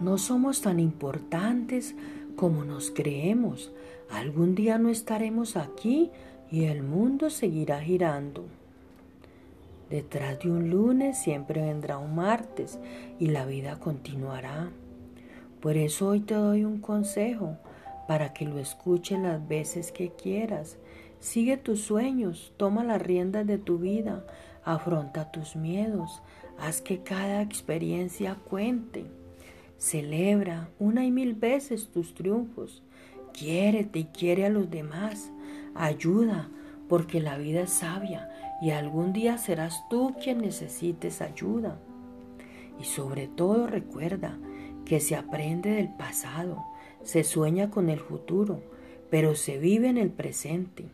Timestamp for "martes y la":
12.14-13.44